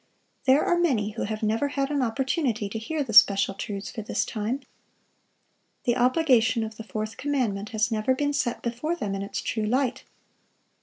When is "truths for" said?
3.53-4.01